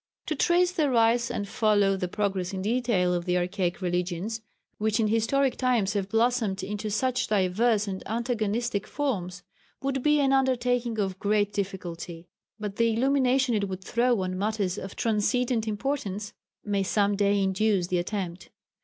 To 0.25 0.35
trace 0.35 0.71
the 0.71 0.89
rise 0.89 1.29
and 1.29 1.47
follow 1.47 1.95
the 1.95 2.07
progress 2.07 2.53
in 2.53 2.63
detail 2.63 3.13
of 3.13 3.25
the 3.25 3.37
archaic 3.37 3.83
religions, 3.83 4.41
which 4.79 4.99
in 4.99 5.09
historic 5.09 5.57
times 5.57 5.93
have 5.93 6.09
blossomed 6.09 6.63
into 6.63 6.89
such 6.89 7.27
diverse 7.27 7.87
and 7.87 8.01
antagonistic 8.09 8.87
forms, 8.87 9.43
would 9.83 10.01
be 10.01 10.19
an 10.19 10.33
undertaking 10.33 10.97
of 10.97 11.19
great 11.19 11.53
difficulty, 11.53 12.27
but 12.59 12.77
the 12.77 12.91
illumination 12.91 13.53
it 13.53 13.69
would 13.69 13.83
throw 13.83 14.21
on 14.23 14.39
matters 14.39 14.79
of 14.79 14.95
transcendent 14.95 15.67
importance 15.67 16.33
may 16.65 16.81
some 16.81 17.15
day 17.15 17.39
induce 17.39 17.85
the 17.85 17.99
attempt. 17.99 18.49